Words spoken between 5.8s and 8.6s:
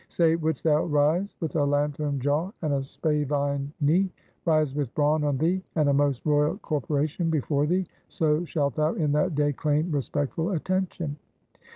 a most royal corporation before thee; so